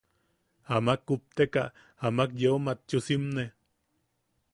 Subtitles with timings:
[0.75, 1.63] Amak kupteka,
[2.07, 3.43] amak yeu matchu simne.